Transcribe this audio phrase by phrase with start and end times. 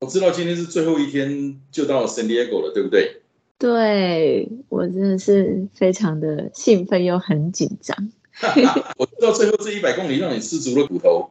[0.00, 3.22] 我知道今天是最后一天，就到 San Diego 了，对不对？
[3.58, 7.96] 对我真的是非常的兴奋又很紧张，
[8.98, 11.30] 我知道最后这一百公里让你吃足了骨头。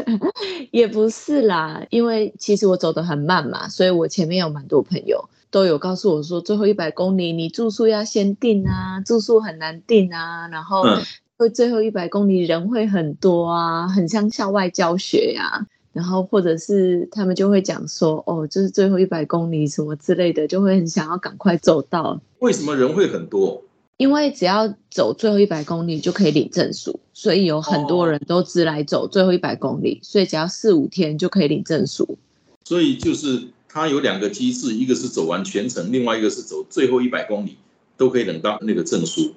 [0.72, 11.00] 也不是啦，因为其实我走得很慢嘛，所以我前面有蛮多朋友都有告诉我说，最后一百公里你住宿要先订啊，住宿很难订啊，然后嗯
[11.38, 22.20] 会最后一百公里人会很多啊，很像校外教学呀、然后或者是他们就会讲说，哦，就是最后一百公里什么之类的，就会很想要赶快走到。
[22.40, 23.62] 为什么人会很多？
[23.96, 32.18] 因为只要走最后一百公里就可以领证书，所以有很多人都只来走最后一百公里，所以只要四五天就可以领证书。
[32.64, 37.56] 所以就是它有两个机制，一个是走完全程，另外一个是走最后一百公里，
[37.96, 39.32] 都可以领到那个证书。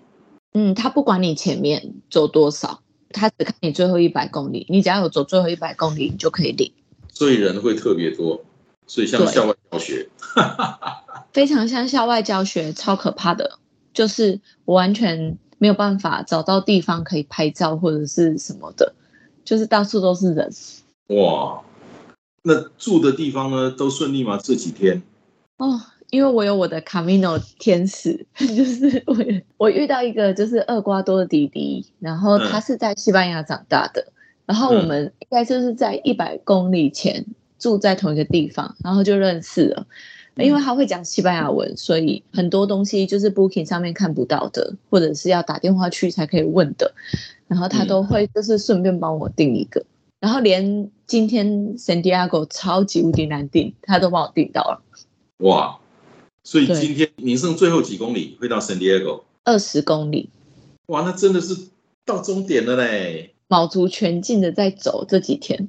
[0.53, 6.71] 嗯，他不管你前面走多少，他只看你最后一百公里，你只要有走最后一百公里，你就可以领。
[7.09, 8.43] 所以人会特别多，
[8.85, 10.09] 所以像校外教学，
[11.33, 13.57] 非常像校外教学，超可怕的，
[13.93, 18.93] 就是我完全没有办法找到地方可以拍照或者是什么的，
[19.43, 20.51] 就是到处都是人。
[21.07, 21.61] 哇！
[22.43, 24.39] 那住的地方呢，都顺利吗？
[24.41, 25.01] 这几天？
[25.57, 29.15] 哦，因为我有我的 Camino 天使， 就是我
[29.57, 34.05] 我遇到一个就是厄瓜多的弟弟，然后他是在西班牙长大的，
[34.45, 37.25] 然后我们应该就是在一百公里前
[37.59, 39.85] 住在同一个地方，然后就认识了。
[40.37, 46.93] 因为他会讲西班牙文，所以很多东西就是 Booking 上面看不到的，或者是要打电话去才可以问的，
[47.47, 49.83] 然后他都会就是顺便帮我订一个，
[50.19, 54.83] 然后连今天 San Diego 超级无敌难订，他都帮我订到了。
[55.39, 55.79] 哇！
[56.47, 59.23] 所以今天你剩最后几公里会到 San Diego？
[59.43, 60.29] 二十公里，
[60.85, 61.67] 哇，那真的是
[62.05, 63.35] 到终点了嘞！
[63.49, 65.67] 卯足全劲的在走这几天。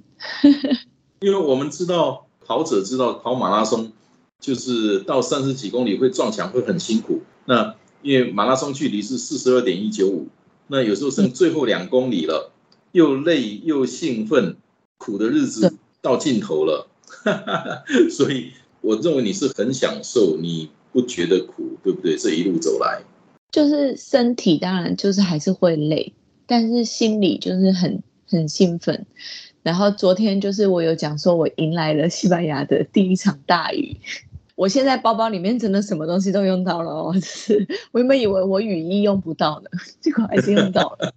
[1.19, 3.91] 因为我们知道跑者知道跑马拉松
[4.39, 7.23] 就是到三十几公里会撞墙，会很辛苦。
[7.47, 10.29] 那因为马拉松距离是四十二点一九五，
[10.69, 12.53] 那有时候剩最后两公里了，
[12.93, 14.55] 又累又兴奋，
[14.97, 16.87] 苦的日子到尽头了。
[18.13, 18.53] 所以
[18.89, 22.17] 我认为你是很享受，你不觉得苦，对不对？
[22.17, 23.03] 这一路走来，
[23.53, 26.11] 就是身体当然就是还是会累，
[26.47, 29.05] 但是心里就是很很兴奋。
[29.63, 33.95] 然后昨天就是我有讲说，我迎来了西班牙的第一场大雨。
[34.55, 39.71] 我现在包包里面真的什么东西都用到了哦， 就是我原本以为我雨衣用不到的，
[40.01, 41.15] 结果还是用到了。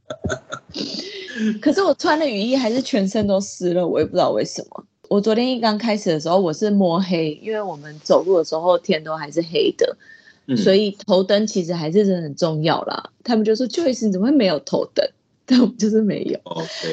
[1.61, 4.85] 可是我穿的雨衣还是全身都湿了，我也不知道为什么。
[5.11, 9.97] 我昨天一刚开始的时候，我是摸黑，因为我们走路的时候天都还是黑的，
[10.45, 13.09] 嗯，所以头灯其实还是真的很重要啦。
[13.21, 15.05] 他们就说 Joyce 你怎么会没有头灯？
[15.45, 16.39] 但我就是没有。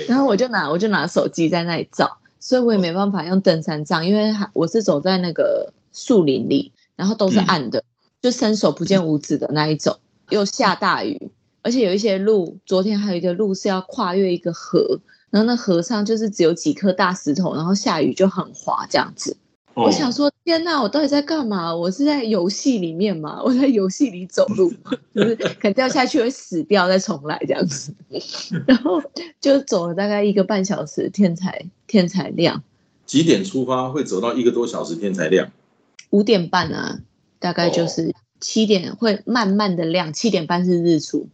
[0.08, 7.84] 然后我就拿我就拿手机在那里照，所以我也没办法用登山杖，因为还我是走在那个树林里，然后都是暗的，
[8.20, 9.96] 就伸手不见五指的那一种，
[10.30, 11.30] 又下大雨，
[11.62, 14.98] 而且有一些路，昨天还有一个路是要跨越一个河，
[15.30, 19.36] 然后那河上就是只有几颗大石头，然后下雨就很滑这样子。
[19.74, 21.72] 哦我想说，天呐，我到底在干嘛？
[21.74, 23.40] 我是在游戏里面吗？
[23.44, 24.72] 我在游戏里走路，
[25.14, 27.94] 就是可能掉下去会死掉，再重来这样子。
[28.66, 29.00] 然后
[29.40, 32.62] 就走了大概一个半小时，天才天才亮，
[33.06, 35.48] 几点出发会走到一个多小时天才亮？
[36.10, 37.00] 五点半啊，
[37.38, 41.28] 大概就是七点会慢慢的亮，七点半是日出。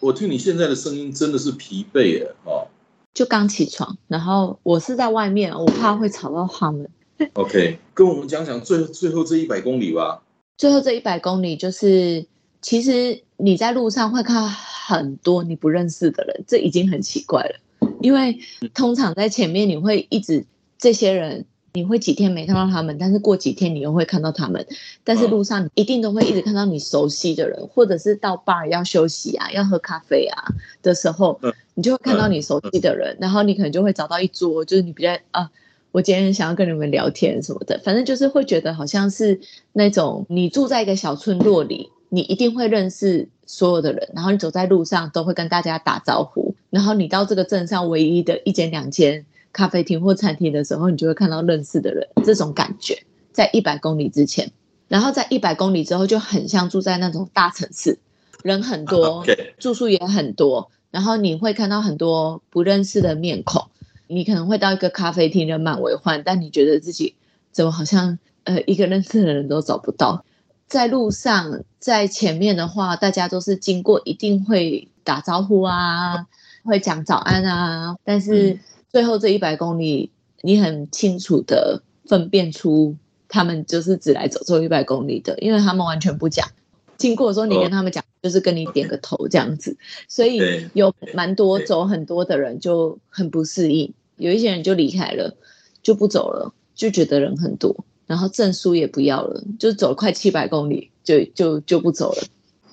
[0.00, 2.68] 我听你现在的声音真的是疲惫了哦。
[3.16, 6.86] 就刚起床，然后我是在外面，我怕会吵到他们。
[7.32, 10.22] OK，跟我们讲讲最最后这一百公里吧。
[10.58, 12.26] 最后这一百公里，就是
[12.60, 17.88] 其实你在路上会看到很多你不认识的人，这已经很奇怪了。
[18.02, 18.38] 因为
[18.74, 20.44] 通常在前面你会一直
[20.76, 21.46] 这些人，
[21.76, 24.66] 你会几天没看到他们，但是过几天你又会看到他们。
[25.04, 30.44] 但是路上你一定都会一直看到你熟悉的人，或者是到 bar 要休息啊、要喝咖啡啊
[30.82, 31.38] 的时候，
[31.74, 35.50] 你就会看到你熟悉的人，然后你可能就会找到一桌，就是你比较啊。
[35.92, 39.38] 我今天想要跟你们聊天什么的，反正就是会觉得好像是
[39.72, 49.26] 那种你住在一个小村落里，你一定会认识所有的人，然后你走在路上都会跟大家打招呼，然后你到这个镇上唯一的一间两间
[49.56, 54.52] 咖啡厅或餐厅的时候，你就会看到认识的人，这种感觉在一百公里之前。
[54.86, 57.98] 然后在一百公里之后就很像住在那种大城市，
[58.42, 59.24] 人很多，
[59.58, 63.66] 住宿也很多，然后你会看到很多不认识的面孔，
[64.06, 67.14] 你可能会到一个咖啡厅人满为患，但你觉得自己
[67.50, 70.22] 怎么好像呃一个认识的人都找不到。
[70.68, 76.26] 在路上，在前面的话，大家都是经过，一定会打招呼啊，
[76.62, 77.96] 会讲早安啊。
[78.04, 78.58] 但是
[78.96, 80.10] 最后这一百公里，
[80.40, 82.96] 你很清楚的分辨出
[83.28, 86.48] 他们就是只来走这一百公里的，因为他们完全不讲。
[86.96, 89.76] 经过的时候，你跟他们讲，就是跟你点个头这样子。
[90.08, 90.40] 所以
[90.72, 95.36] 有蛮多走很多的人就很不适应，有一些人就离开了，
[95.82, 97.84] 就不走了，就觉得人很多。
[98.06, 102.22] 然后证书也不要了，就走了快七百公里，就就就不走了。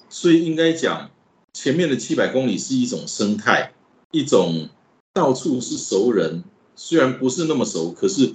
[0.08, 1.10] 所以应该讲，
[1.52, 3.74] 前面的七百公里是一种生态，
[4.12, 4.70] 一种
[5.14, 6.44] 到处是熟人，
[6.76, 8.34] 虽然不是那么熟，可是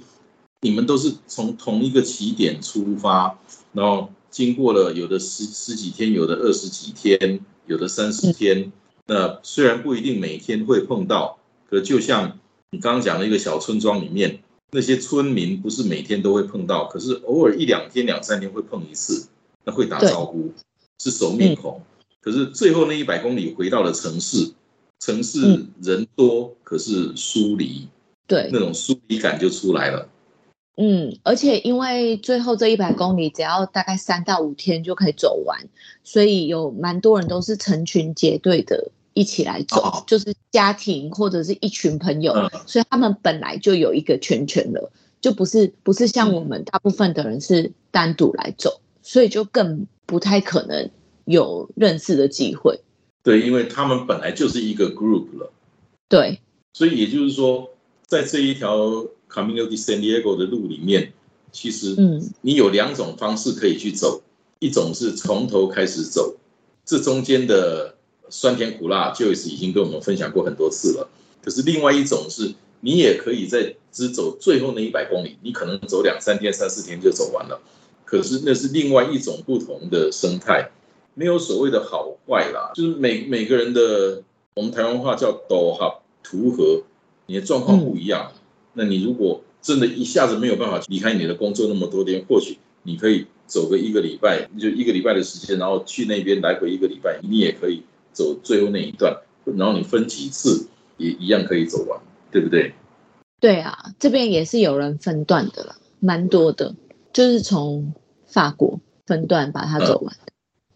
[0.61, 3.37] 你们都是从同一个起点出发，
[3.73, 8.71] 然后经过了有的十十几天，有的二十几天，有的三十天。
[9.07, 11.37] 那虽然不一定每天会碰到，
[11.69, 12.39] 可就像
[12.69, 14.41] 你刚刚讲的一个小村庄里面。
[14.71, 19.27] 那些村民不是每天都会碰到，可是偶尔一两天、两三天会碰一次，
[19.63, 20.53] 那会打招呼，
[20.99, 21.81] 是熟面孔。
[22.21, 24.51] 可是最后那一百公里回到了城市，
[24.99, 27.87] 城市人多，可是疏离，
[28.27, 30.07] 对，那种疏离感就出来了。
[30.77, 35.59] 嗯，而且因为最后这一百公里只要大概三到五天就可以走完，
[36.03, 38.91] 所以有蛮多人都是成群结队的。
[39.15, 42.33] 一起来走，就是家庭或者是一群朋友，
[42.65, 50.89] 所以他们本来就有一个圈圈了，就不是不是像我们大部分的人是单独来走，所以就更不太可能
[51.25, 52.79] 有认识的机会。
[53.23, 55.51] 对，因为他们本来就是一个 group 了。
[56.07, 56.39] 对，
[56.73, 57.69] 所以也就是说，
[58.07, 58.77] 在这一条
[59.29, 61.13] Camino de San Diego 的路里面，
[61.51, 64.21] 其实嗯，你有两种方式可以去走，
[64.59, 66.35] 一种是从头开始走，
[66.85, 67.95] 这中间的。
[68.31, 71.09] 酸甜苦辣，Joyce 已经跟我们分享过很多次了。
[71.43, 77.59] 可是另外一种是，你也可以在只走最后那一百公里，你可能走两三天、三四天就走完了。
[78.05, 80.69] 可是那是另外一种不同的生态，
[81.19, 84.23] 没有所谓的好坏啦，就是每每个人的，
[84.55, 86.83] 我们台湾话叫斗哈图和，
[87.25, 88.31] 你的状况不一样。
[88.71, 97.83] 那你如果真的一下子没有办法离开你的工作那么多天，或许你可以走个一个礼拜，就一个礼拜的时间，然后去那边来回一个礼拜，你也可以。
[98.11, 99.15] 走最后那一段，
[99.55, 100.67] 然后你分几次
[100.97, 102.01] 也一样可以走完，
[102.31, 102.73] 对不对？
[103.39, 106.75] 对啊，这边也是有人分段的了，蛮多的，
[107.13, 107.93] 就是从
[108.25, 110.13] 法国分段把它走完。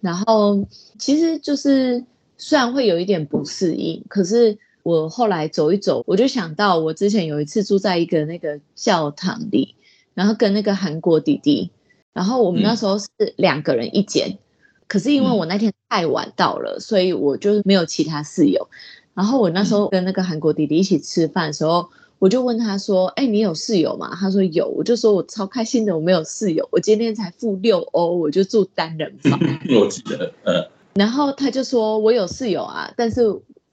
[0.04, 0.68] 然后
[1.00, 2.04] 其实就是
[2.38, 9.76] 虽然会有一点不适应，可是我后来走一走，我就想到我之前有一次住在一个那个教堂里，
[10.14, 11.72] 然后跟那个韩国弟弟，
[12.12, 13.08] 然后我们那时候是
[13.38, 14.38] 两个人一间。
[14.90, 18.68] 可是因为我那天太晚到了，所以我就没有其他室友。
[19.14, 21.90] 然后我那时候跟那个韩国弟弟一起吃饭的时候，
[22.24, 24.66] 我就问他说：“哎，你有室友吗？”他说有。
[24.70, 29.38] 我就说我超开心的，我没有室友，我今天才付六欧，我就住单人房。
[29.78, 30.66] 我记得，嗯。
[30.94, 33.24] 然后他就说我有室友啊，但是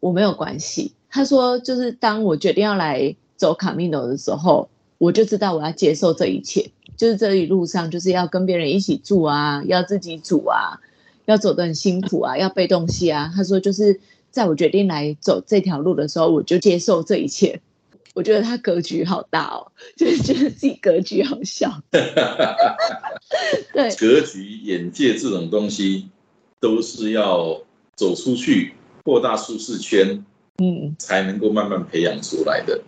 [0.01, 0.93] 我没有关系。
[1.09, 10.81] 他说就是当我决定要来走卡米诺的时候，我就知道我要接受这一切，就是这一路上就是要跟别人一起住啊，要自己煮啊。
[11.27, 13.33] 要走得很辛苦啊，要背东西啊。
[13.33, 14.01] 他说，就是
[14.33, 17.61] 在我决定来走这条路的时候，我就接受这一切。
[18.15, 21.83] 我觉得他格局好大哦，就是觉得自己格局好小。
[23.73, 26.09] 对，格局、眼界这种东西，
[26.59, 27.61] 都是要
[27.95, 28.75] 走出去，
[29.05, 30.25] 扩大舒适圈，
[30.59, 32.81] 嗯，才能够慢慢培养出来的。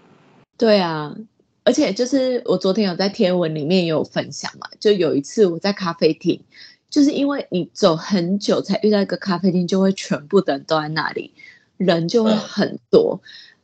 [0.59, 1.17] 对啊，
[1.65, 6.41] 而且就是我昨天有在天文里面有分享嘛，就有一次我在咖啡厅。
[6.91, 11.33] 就是因为你走很久才遇到一个咖啡厅，就会全部的人都在那里，
[11.79, 13.23] 人就会很多。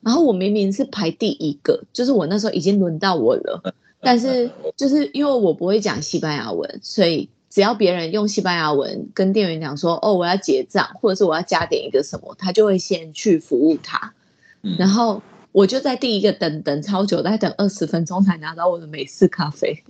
[0.08, 14.14] 然后我明明是排第一个，就是我那时候已经轮到我了，但是就是因为我不会讲西班牙文，所以只要别人用西班牙文跟店员讲说：“哦，我要结账，或者是我要加点一个什么”，他就会先去服务他。
[14.78, 15.20] 然后
[15.52, 19.84] 我就在第一个等等超久，大概等二十分钟才拿到我的美式咖啡。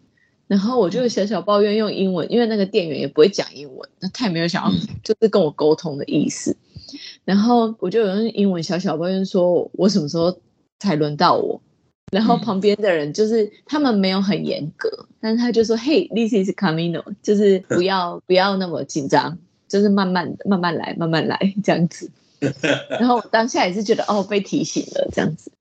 [0.49, 4.73] 然后我就小小抱怨用英文，因为那个店员也不会讲英文，他也没有想要
[5.05, 6.57] 就是跟我沟通的意思。
[7.25, 10.39] 然后我就用英文小小抱怨说，我什么时候
[10.79, 11.61] 才轮到我？
[12.11, 19.37] 然后旁边的人就是他们没有很严格，但是他就说：“Hey，this is Camino，就是 不要不要那么紧张，
[19.69, 22.11] 就是慢慢慢慢来，慢慢来这样子。
[22.99, 25.53] ”然后当下也是觉得哦被提醒了这样子，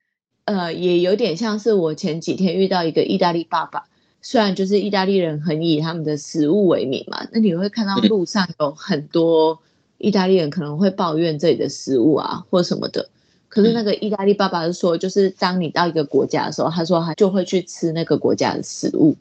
[0.46, 3.84] 呃，也有点像是我前几天遇到一个意大利爸爸。
[4.20, 9.60] 虽然就是意大利人很以他们的食物为名嘛，那你会看到路上有很多
[9.98, 13.10] 意大利人可能会抱怨这里的食物啊或什么的。
[13.50, 19.16] 可是那个意大利爸爸是说，就是当你到一个国家的时候，他说他就会去吃那个国家的食物，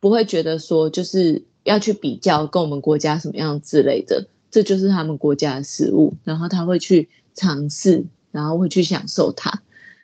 [0.00, 9.62] 不会觉得说就是要去比较跟我们国家什么样之类的，这就是他们国家的食物，然后他会去尝试，然后会去享受它。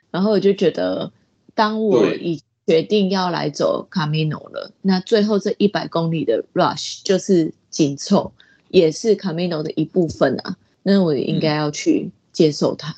[0.09, 1.11] 然后我就觉得，
[1.53, 8.31] 当我已决定要来走 Camino 了，那最后这一百公里的 Rush 就是紧凑，
[8.75, 10.57] 也是 Camino 的一部分啊。
[10.83, 12.93] 那我应该要去接受它。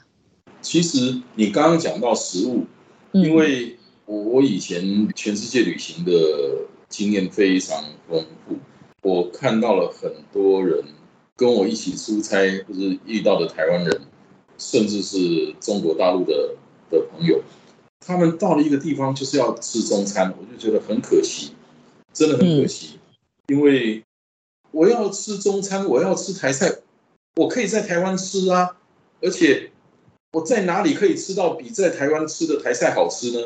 [0.60, 2.66] 其实你刚刚讲到食物，
[3.12, 6.12] 因为我我以前全世界旅行的
[6.90, 8.56] 经验非常丰富，
[9.04, 10.84] 我看到了很多人
[11.36, 14.02] 跟我一起出差，或是遇到的台湾人，
[14.58, 16.56] 甚至是中国大陆的
[16.90, 17.40] 的朋友，
[18.00, 21.52] 他们到了一个地方就是要吃中餐，我就觉得很可惜，
[22.12, 23.00] 真的很可惜，
[23.48, 24.04] 因为
[24.72, 26.80] 我要吃中餐，我要吃台菜，
[27.36, 28.78] 我可以在台湾吃啊，
[29.22, 29.72] 而且。
[30.34, 33.40] 我在哪里可以吃到比在台湾吃的台菜好吃呢？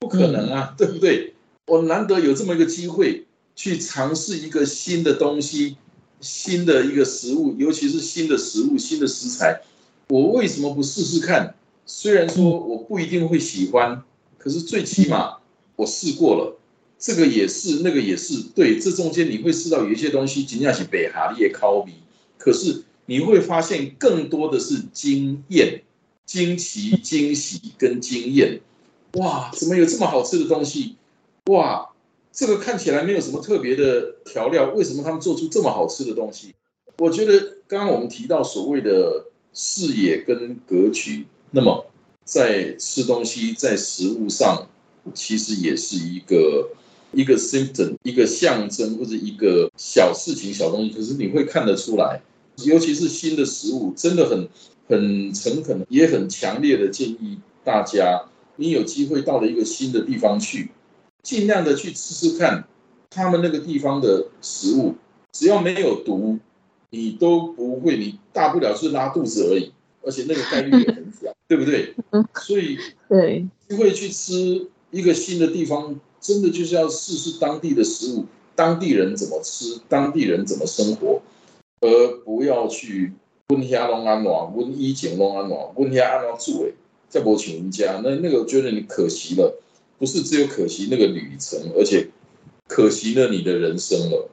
[0.00, 1.34] 不可能啊，对不对？
[1.66, 5.76] 我难得有这么一个机会去尝试一个新的东西，
[6.20, 9.60] 新的一个食物，尤其是新的食物、新的食材，
[10.08, 11.54] 我为什么不试试看？
[11.84, 14.02] 虽然说我不一定会喜欢，
[14.38, 15.36] 可是最起码
[15.76, 16.58] 我试过了，
[17.04, 21.92] 这个也是，那个也是，对，这中间你会试到有一些东西，尽量是北哈列烤比，
[22.38, 25.82] 可是你会发现更多的是经验。
[26.24, 28.58] 惊奇、惊喜跟惊艳，
[29.18, 29.50] 哇！
[29.52, 30.96] 怎么有这么好吃的东西？
[31.50, 31.90] 哇！
[32.32, 36.54] 这个看起来没有什么特别的调料，为什么他们做出这么好吃的东西？
[36.96, 41.84] 我觉得刚刚我们提到所谓的视野跟格局，那么
[42.24, 44.66] 在吃东西、在食物上，
[45.12, 46.70] 其实也是一个
[47.14, 52.20] 一个 symptom，一个象征或者一个小事情、小东西，可是你会看得出来，
[52.64, 54.48] 尤其是新的食物，真的很。
[54.86, 58.22] 很诚恳，也很强烈的建议大家，
[58.56, 60.72] 你有机会到了一个新的地方去，
[61.22, 62.68] 尽量的去吃吃看
[63.08, 64.94] 他们那个地方的食物，
[65.32, 66.38] 只要没有毒，
[66.90, 71.94] 你都不会，你大不了是拉肚子而已，而且那个概率也很小， 对不对？
[72.34, 72.76] 所以，
[73.08, 78.24] 对，机会去吃一个新的地方，真的就是要试试当地的食物，
[78.56, 81.20] 当地人怎么吃，当地人怎么生活，
[81.80, 83.12] 而不要去。
[83.48, 84.56] 问遐拢安暖？
[84.56, 85.60] 问以前拢安暖？
[85.76, 86.72] 问遐安暖住诶？
[87.10, 89.60] 再不请人家，那那个觉得你可惜了，
[89.98, 92.08] 不是只有可惜那个旅程，而且
[92.66, 94.30] 可惜了你的人生了。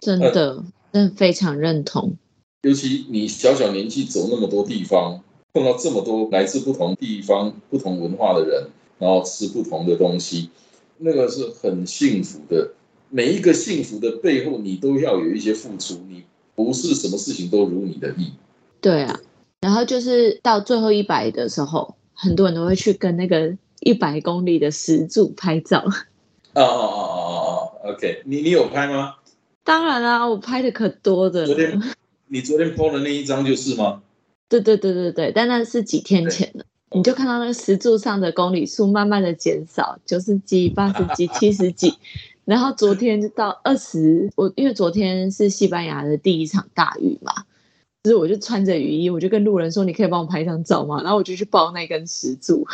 [0.00, 2.16] 真的，真非常认同。
[2.62, 5.22] 尤其你小小年纪走那么多地方，
[5.52, 8.66] 碰到这么多来自不同地方、不同文化的人，
[8.98, 10.50] 然后吃不同的东西，
[11.00, 12.70] 那个是很幸福的。
[13.08, 15.94] 每一个幸福的背后，你都要有一些付出。
[16.08, 16.24] 你。
[16.56, 18.32] 不是什么事情都如你的意。
[18.82, 19.18] 对啊，
[19.62, 25.78] 然后就是到最后一百的时候，很多人都会去跟那个一百公里的石柱拍照。
[26.52, 29.14] 哦哦哦哦哦哦，OK，你你有拍吗？
[29.64, 31.46] 当然啦，我拍的可多的。
[31.46, 31.80] 昨天
[32.26, 34.02] 你昨天 PO 的那一张就是吗？
[34.50, 41.94] 对对对对对，但那是几天前的，你就看到那个石柱上的公里数慢慢的减少，九十几、八十几、七十几。
[42.44, 47.32] 然后昨天就到二十，我因为昨天是西班牙的第一场大雨嘛，
[48.02, 52.66] 就是我就穿着雨衣，我就跟路人说：“你可以帮我拍一张照吗？”然后我就去抱那根石柱。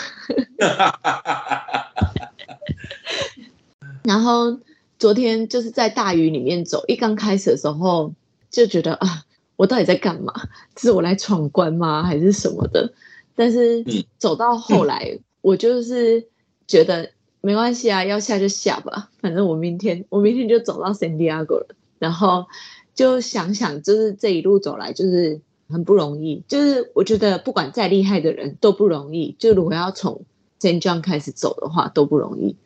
[4.02, 4.58] 然后
[4.98, 8.14] 昨天就是在大雨里面走，一刚开始的时候
[8.50, 9.24] 就觉得啊，
[9.56, 10.32] 我到底在干嘛？
[10.78, 12.02] 是我来闯关吗？
[12.02, 12.94] 还是什么的？
[13.36, 13.84] 但是
[14.18, 16.26] 走到后来，我就是
[16.66, 17.10] 觉得。
[17.42, 21.76] 没关系啊，要下就下吧，反正我明天我明天就走到圣地亚哥了。
[22.00, 22.44] 然后
[22.92, 29.36] 就想想，就是这一路走来就是很不容易，就是我觉得不管再厉害的人都不容易。
[29.38, 30.22] 就如果要从
[30.58, 32.56] Saint John 开始走的话都不容易。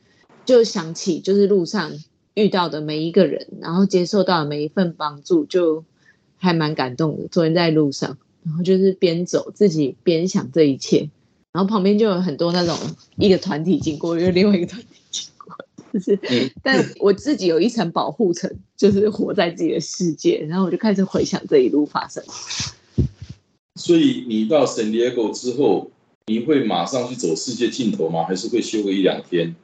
[0.47, 1.93] 就想起就是路上
[2.33, 5.85] 遇到的每一个人，然后接受到的每一份帮助，就
[6.39, 7.29] 还蛮感动的。
[7.29, 11.09] 昨天在路上，然后就是边走自己边想这一切。
[11.53, 12.77] 然后旁边就有很多那种
[13.17, 15.57] 一个团体经过，又另外一个团体经过，
[15.93, 16.19] 就是，
[16.63, 20.47] 但我自己有一层保护层，就是活在自己的世界。
[20.49, 22.23] 然后我就开始回想这一路发生。
[23.75, 25.91] 所以你到 San Diego 之后，
[26.27, 28.23] 你会马上去走世界尽头吗？
[28.25, 29.57] 还是会休个一两天？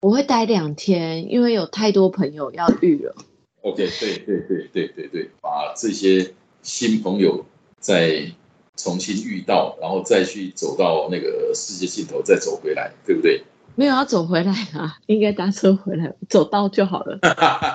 [0.00, 3.14] 我会待两天，因为有太多朋友要遇了。
[3.62, 7.44] OK，对对对对对对，把这些新朋友
[7.86, 8.32] 在。
[8.78, 13.42] 重新遇到，然后再去走到那个世界尽头，再走回来，对不对？
[13.74, 17.18] 没有要走回来啊， 应该搭车回来，走到就好了。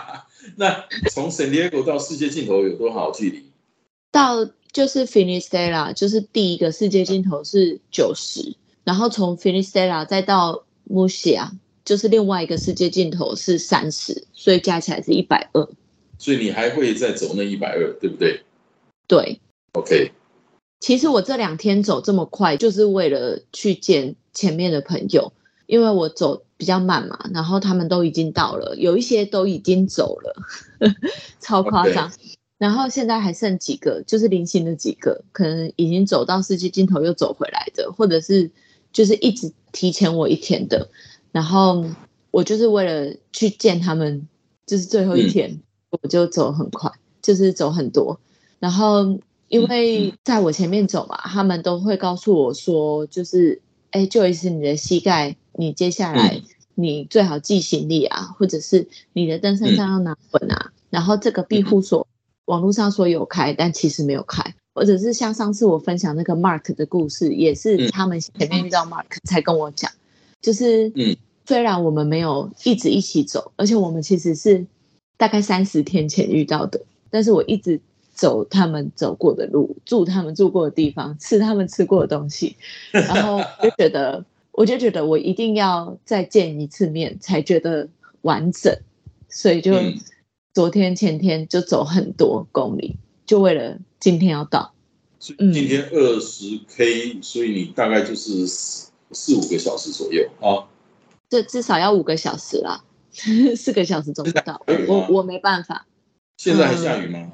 [0.58, 3.44] 那从 San Diego 到世界尽头有多少距离？
[4.12, 11.50] 到就是 Finisterra，就是第一个世界尽头是九十，然后从 Finistera 再到 Musia，
[11.84, 15.68] 就是另外一个世界尽头是三十，所以加起来是一百二。
[16.20, 18.44] 所以你还会再走那一百二，对不对？
[19.08, 19.42] 对
[19.74, 20.12] ，OK。
[20.80, 25.32] 其实我这两天走这么快，就是为了去见前面的朋友，
[25.68, 30.36] 因为我走比较慢嘛，然后他们都已经到了，有一些都已经走了，
[31.40, 32.12] 超夸张。
[32.58, 38.52] 然后现在还剩几个，就是零星的几个，可能已经走到世界尽头又走回来的，或者是
[38.94, 40.90] 就是一直提前我一天的。
[41.32, 41.86] 然后
[42.30, 44.28] 我就是为了去见他们，
[44.66, 48.20] 就是最后一天，我就走很快，就是走很多。
[48.60, 49.20] 然后
[49.52, 56.42] 因为在我前面走嘛，他们都会告诉我说，就是哎，就一次你的膝盖，你接下来
[56.74, 60.72] 你最好系行李啊，或者是你的登山杖要拿稳啊。
[60.90, 62.08] 然后这个庇护所。
[62.46, 64.44] 网络上说有开，但其实没有开，
[64.74, 69.90] 或者是像上次我分享那个 Mark 的故事，也是他们前面遇到 Mark 才跟我讲，
[70.42, 71.16] 就是嗯，
[71.46, 74.66] 虽然我们没有一直一起走，而且我们其实是
[75.18, 77.80] 大概三十天前遇到的，但是我一直
[78.22, 82.56] 走他们走过的路，住他们住过的地方，吃他们吃过的东西，
[82.94, 87.90] 然后就觉得，我就觉得我一定要再见一次面才觉得
[88.22, 88.78] 完整，
[89.28, 89.74] 所以就。
[90.54, 94.74] 昨天前天就走很多公里，就为了今天要到。
[95.18, 100.68] 今天二十 K，所以你大概就是四四五个小时左右啊。
[101.30, 102.84] 这至少要五个小时啦，
[103.56, 104.62] 四个小时走不到。
[104.90, 105.88] 我我没办法。
[106.36, 107.32] 现在还下雨吗？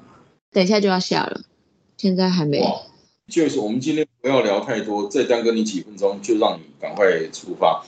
[0.58, 1.42] 等一下就要下了，
[1.98, 2.60] 现在还没。
[3.28, 7.86] 就是我们今天不要聊太多，再耽搁你几分钟，就让你赶快出发。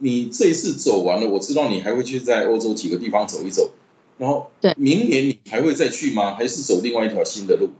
[0.00, 3.70] 你这一次走完了，我知道你还会去在欧洲几个地方走一走。
[4.18, 6.34] 然后，对，明年你还会再去吗？
[6.34, 7.70] 还是走另外一条新的路？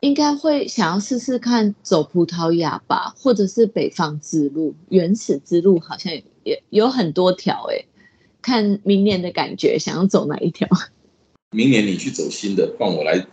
[0.00, 6.10] 应该会想要试试看走葡萄牙吧，或者是北方之路、原始之路，好像
[6.44, 7.84] 也有很多条哎。
[8.40, 10.66] 看明年的感觉，想要走哪一条？
[11.50, 13.26] 明年你去走新的，放我来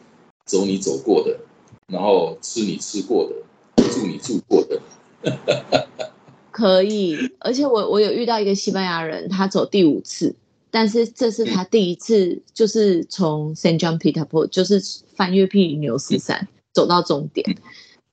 [0.49, 1.39] 走你走过的，
[1.85, 4.81] 然后吃你吃过的，住你住过的。
[6.49, 10.35] 可以，而且我我有遇到一个西班牙人，他走第五次。
[10.71, 14.81] 但是这是他第一次，就是从 John Peter Port，就是
[15.15, 17.57] 翻越毗尼牛斯山走到终点。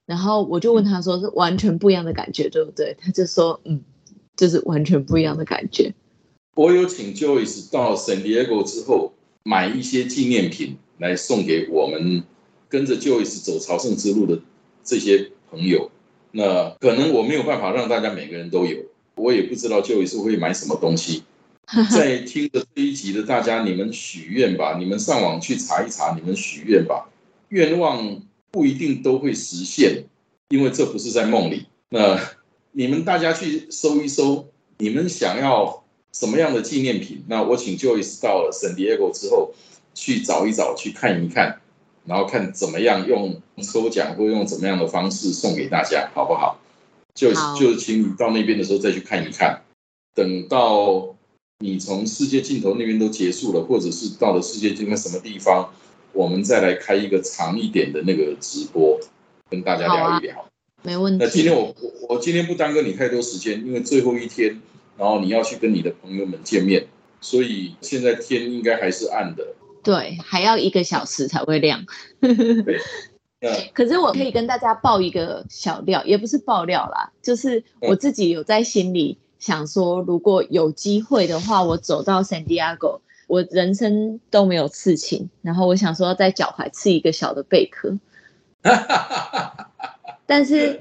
[0.04, 3.82] 然后我就问他说：“是完全不一样的感觉，对不对？”他就说：“嗯，
[4.36, 5.94] 就是完全不一样的感觉。”
[6.54, 12.22] 我有请 Joyce 到 San Diego 之后买一些纪念品来送给我们
[12.68, 14.40] 跟着 Joyce 走朝圣之路的
[14.84, 15.90] 这些朋友。
[16.32, 18.78] 那可能我没有办法让大家每个人都有，
[19.14, 21.22] 我也不知道 Joyce 会买什么东西。
[21.90, 27.10] 在听的这一集的大家，你们许愿吧，你们上网去查一查，你们许愿吧。
[27.48, 30.04] 愿望不一定都会实现，
[30.48, 31.66] 因为这不是在梦里。
[31.88, 32.20] 那
[32.70, 37.24] 你们大家去搜一搜，你们想要什么样的纪念品？
[37.26, 39.52] 那我请 Joyce 到了 San Diego 之后
[39.96, 41.58] 去找一找，去看一看，
[42.04, 46.60] 然后看怎么样用抽奖或用怎么样的方式送给大家，好不好？
[47.14, 49.62] 就就请你到那边的时候再去看一看，
[50.14, 51.16] 等到。
[51.60, 55.72] 你从世界尽头那边都结束了，或者是到了世界尽头什么地方，
[56.12, 59.00] 我们再来开一个长一点的那个直播，
[59.48, 60.46] 跟大家聊一聊。
[60.82, 61.24] 没问题。
[61.24, 64.60] 那今天我我我今天不耽搁你太多时间，因为最后一天，
[64.98, 66.86] 然后你要去跟你的朋友们见面，
[67.22, 69.54] 所以现在天应该还是暗的。
[69.86, 71.86] 对，还要一个小时才会亮。
[72.20, 73.70] 对。
[73.72, 79.18] 可是我可以跟大家爆一个小料，也不是爆料啦，就是我自己有在心里。
[79.38, 87.98] 想说，如果有机会的话，我走到 San Diego，我人生都没有刺青，然后我想说在脚踝刺一个小的贝壳，
[90.26, 90.80] 但是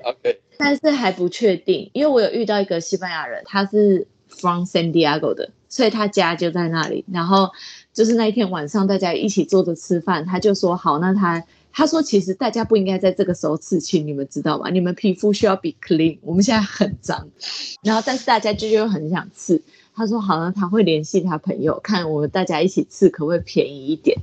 [0.58, 7.52] 但是还不确定，因为我有遇到一个西班牙人，他是 from San Diego 的，所以他家就在那里，然后
[7.96, 11.44] 就是那一天晚上大家一起坐着吃饭，他就说好，那他。
[11.78, 14.70] 他说：“其实大家不应该在这个时候刺青，你们知道吗？
[14.70, 16.18] 你们皮肤需要 be clean。
[16.22, 17.28] 我们现在很脏，
[17.84, 19.62] 然后但是大家就又很想刺。
[19.94, 24.18] 他说：好像他会联系他朋友，看我们大家一起刺可不可以便宜一点。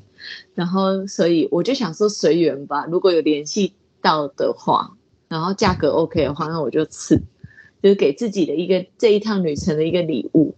[0.55, 4.97] 然后所以我就想说随缘吧，如果有联系到的话，
[5.29, 7.21] 然后价格 OK 的话，那我就刺，
[7.83, 10.55] 就是给自己的一个这一趟旅程的一个礼物。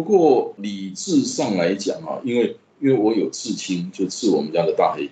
[0.00, 5.10] 不过理智上来讲啊，因为因为我有刺青，就刺我们家的大黑。”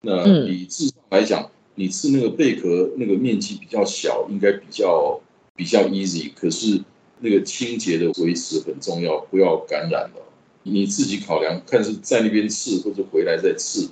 [0.00, 5.20] 那理智上来讲，你刺那个贝壳那个面积比较小，应该比较
[5.54, 6.32] 比较 easy。
[6.34, 6.82] 可是
[7.18, 10.22] 那个清洁的维持很重要，不要感染了。
[10.62, 13.90] 你自己考量，看是在那边刺，或者回来再刺，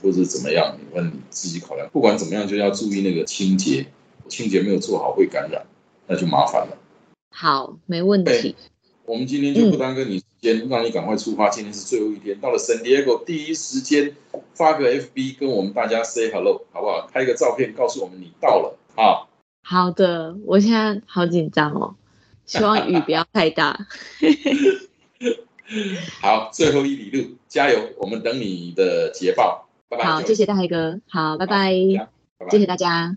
[0.00, 1.86] 或者怎么样，你问你自己考量。
[1.92, 3.86] 不管怎么样，就要注意那个清洁，
[4.28, 5.62] 清洁没有做好会感染，
[6.06, 6.78] 那就麻烦了。
[7.32, 8.56] 好，没问题。
[9.10, 11.48] 我们今天就不耽搁你时间，让你赶快出发。
[11.48, 14.14] 今天是最后一天，到了 San Diego，第一时间
[14.54, 17.08] 发个 FB 跟我们大家 say hello，好不好？
[17.12, 19.26] 拍个照片告诉我们你到了啊。
[19.62, 21.96] 好的，我现在好紧张哦，
[22.46, 23.84] 希望雨不要太大。
[26.22, 27.80] 好，最后一里路，加油！
[27.98, 30.04] 我们等你的捷报，拜拜。
[30.04, 31.72] 好，谢谢大黑哥，好，拜拜，
[32.48, 33.16] 谢谢大家。